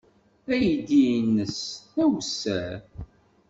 Aydi-nnes 0.53 1.59
d 1.95 1.97
awessar. 2.03 2.79